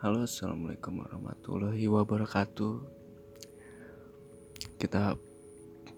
[0.00, 2.74] Halo assalamualaikum warahmatullahi wabarakatuh.
[4.80, 5.12] Kita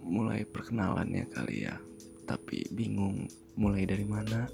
[0.03, 1.79] mulai perkenalannya kali ya.
[2.27, 4.51] Tapi bingung mulai dari mana?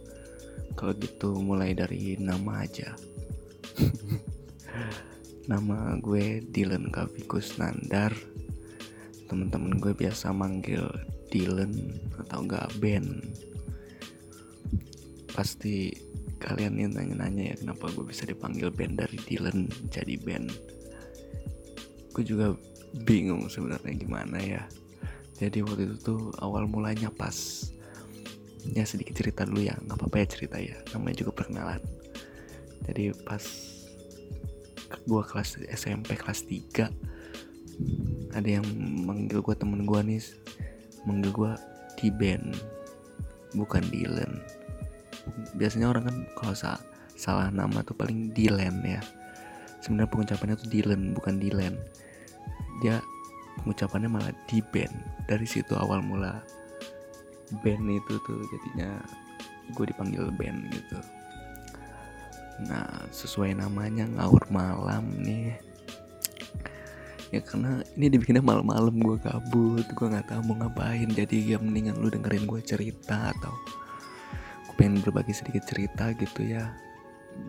[0.77, 2.93] Kalau gitu mulai dari nama aja.
[5.51, 8.13] Nama gue Dylan Kavikus Nandar.
[9.33, 10.85] Temen-temen gue biasa manggil
[11.33, 11.73] Dylan
[12.21, 13.33] atau enggak Ben.
[15.33, 16.08] Pasti
[16.39, 20.49] kalian yang nanya-nanya ya kenapa gue bisa dipanggil band dari Dylan jadi band?
[22.15, 22.55] Gue juga
[23.05, 24.63] bingung sebenarnya gimana ya.
[25.39, 27.35] Jadi waktu itu tuh awal mulanya pas
[28.75, 31.83] ya sedikit cerita dulu ya nggak apa-apa ya cerita ya namanya juga perkenalan.
[32.87, 33.43] Jadi pas
[34.89, 38.65] gue kelas SMP kelas 3 ada yang
[39.05, 40.23] manggil gue temen gue nih
[41.05, 41.53] manggil gue
[42.01, 42.57] di band
[43.55, 44.41] bukan Dylan
[45.59, 46.79] biasanya orang kan kalau sa
[47.19, 49.03] salah nama tuh paling Dylan ya.
[49.83, 51.75] Sebenarnya pengucapannya tuh Dylan bukan Dylan.
[52.79, 53.03] Dia
[53.61, 54.95] pengucapannya malah di band
[55.27, 56.39] dari situ awal mula
[57.65, 59.03] band itu tuh jadinya
[59.75, 60.99] gue dipanggil band gitu.
[62.71, 65.59] Nah sesuai namanya ngaur malam nih.
[67.29, 71.09] Ya karena ini dibikinnya malam-malam gue kabut gue nggak tahu mau ngapain.
[71.13, 73.53] Jadi ya mendingan lu dengerin gue cerita atau
[74.79, 76.71] pengen berbagi sedikit cerita gitu ya.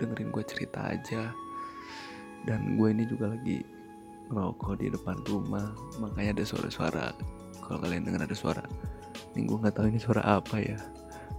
[0.02, 1.32] Dengerin gue cerita aja.
[2.44, 3.62] Dan gue ini juga lagi
[4.34, 5.70] ngerokok di depan rumah.
[6.02, 7.14] Makanya ada suara-suara.
[7.62, 8.66] Kalau kalian dengar ada suara
[9.36, 10.80] ini gue nggak tahu ini suara apa ya.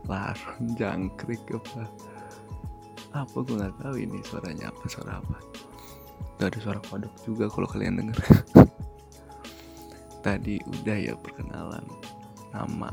[0.07, 1.85] Larang jangkrik apa?
[3.13, 5.39] Apa gue nggak tahu ini suaranya apa suara apa.
[6.41, 8.17] Gak ada suara kodok juga kalau kalian denger.
[10.25, 11.85] Tadi udah ya perkenalan.
[12.57, 12.89] Nama.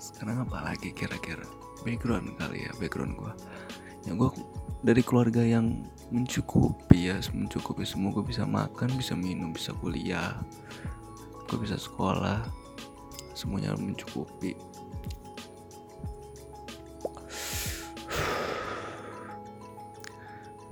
[0.00, 1.44] Sekarang apa lagi kira-kira
[1.84, 3.32] background kali ya background gue
[4.06, 4.30] ya gue
[4.82, 8.14] dari keluarga yang mencukupi ya mencukupi semua.
[8.14, 10.38] Gue bisa makan bisa minum bisa kuliah
[11.48, 12.44] gue bisa sekolah
[13.32, 14.52] semuanya mencukupi.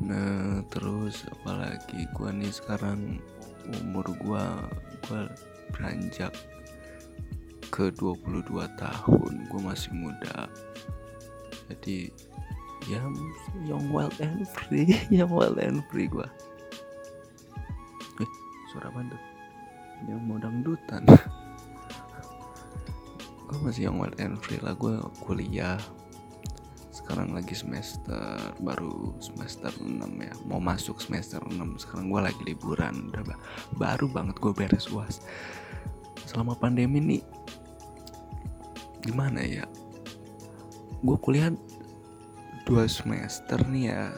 [0.04, 3.24] Nah terus apalagi gue nih sekarang
[3.80, 4.46] umur gue
[5.08, 5.20] gue
[5.72, 6.36] beranjak
[7.68, 8.46] ke 22
[8.78, 10.48] tahun gue masih muda.
[11.66, 12.10] Jadi
[12.86, 13.02] ya
[13.66, 16.26] young wild and free young wild and free gue
[18.22, 18.30] eh
[18.70, 19.22] suara tuh?
[20.06, 21.02] Yang mau dangdutan.
[23.46, 25.78] Gue masih young wild and free lah gue kuliah.
[26.92, 30.34] Sekarang lagi semester baru semester 6 ya.
[30.44, 33.22] Mau masuk semester 6 sekarang gue lagi liburan udah
[33.78, 35.22] baru banget gue beres uas
[36.26, 37.22] selama pandemi nih
[39.06, 39.62] gimana ya?
[41.06, 41.54] Gue kuliah
[42.66, 44.10] dua semester nih ya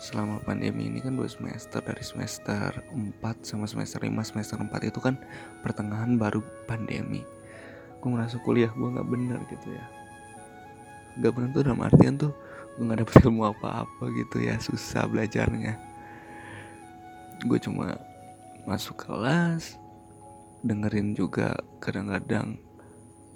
[0.00, 5.00] selama pandemi ini kan dua semester dari semester 4 sama semester 5 semester 4 itu
[5.00, 5.20] kan
[5.60, 7.20] pertengahan baru pandemi.
[8.00, 9.84] Gue ngerasa kuliah gue nggak bener gitu ya.
[11.20, 12.32] Nggak bener tuh dalam artian tuh
[12.76, 15.76] gue nggak dapet ilmu apa-apa gitu ya susah belajarnya.
[17.44, 17.96] Gue cuma
[18.64, 19.76] masuk kelas
[20.64, 21.52] dengerin juga
[21.84, 22.56] kadang-kadang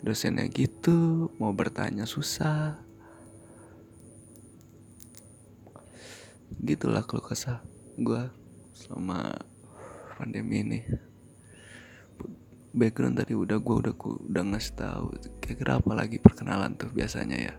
[0.02, 2.78] dosennya gitu mau bertanya susah.
[6.62, 7.62] Gitulah kalau kesah
[7.98, 8.22] gue
[8.74, 9.34] selama
[10.18, 10.80] pandemi ini.
[12.74, 15.06] Background tadi udah gue udah gue udah ngasih tahu
[15.42, 17.54] kira-kira apa lagi perkenalan tuh biasanya ya.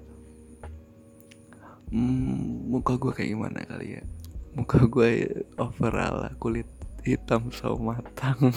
[1.90, 4.04] Hmm, muka gue kayak gimana kali ya?
[4.56, 6.70] Muka gue overall lah kulit
[7.04, 8.54] hitam sawo matang.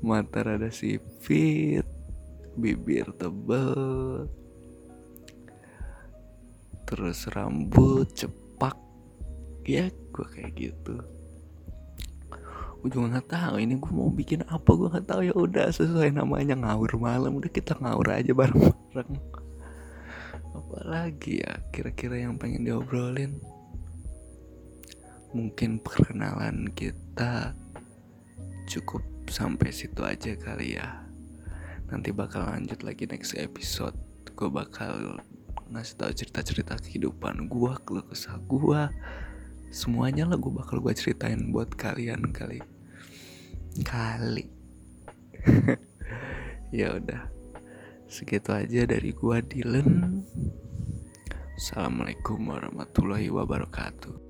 [0.00, 1.99] Mata rada sipit
[2.58, 4.26] bibir tebel.
[6.88, 8.74] Terus rambut cepak.
[9.62, 10.96] Ya gue kayak gitu.
[12.80, 15.20] Gue juga nggak tahu ini gue mau bikin apa gue nggak tahu.
[15.22, 17.38] Ya udah sesuai namanya ngawur malam.
[17.38, 19.12] Udah kita ngawur aja bareng-bareng.
[20.50, 23.38] Apalagi ya kira-kira yang pengen diobrolin?
[25.30, 27.54] Mungkin perkenalan kita
[28.66, 30.99] cukup sampai situ aja kali ya
[31.90, 33.94] nanti bakal lanjut lagi next episode.
[34.38, 35.18] Gue bakal
[35.70, 38.90] ngasih tahu cerita-cerita kehidupan gue keluh kesah gue
[39.70, 42.62] semuanya lah gue bakal gue ceritain buat kalian kali.
[43.82, 44.46] Kali.
[46.70, 47.26] Ya udah.
[48.06, 50.22] Segitu aja dari gue Dylan.
[51.58, 54.29] Assalamualaikum warahmatullahi wabarakatuh